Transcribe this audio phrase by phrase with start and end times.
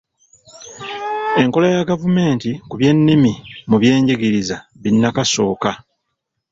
[1.41, 3.31] Enkola ya ggavumenti ku by’ennimi
[3.69, 5.69] mu by’enjigiriza binnakasooka.